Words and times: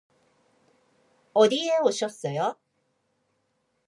어디에 1.35 1.73
오셨어요? 1.85 2.57